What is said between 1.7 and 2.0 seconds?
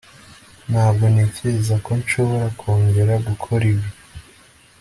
ko